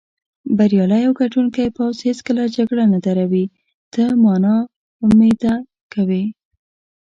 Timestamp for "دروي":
3.05-3.45